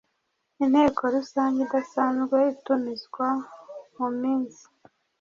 [0.63, 3.27] Inteko Rusange idasanzwe itumizwa
[3.97, 4.63] mu minsi